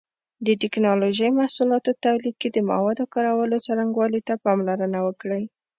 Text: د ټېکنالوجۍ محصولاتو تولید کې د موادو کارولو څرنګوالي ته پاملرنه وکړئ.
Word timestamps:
د 0.45 0.47
ټېکنالوجۍ 0.61 1.29
محصولاتو 1.39 1.91
تولید 2.05 2.35
کې 2.41 2.49
د 2.51 2.57
موادو 2.71 3.03
کارولو 3.13 3.63
څرنګوالي 3.65 4.21
ته 4.27 4.33
پاملرنه 4.45 4.99
وکړئ. 5.07 5.43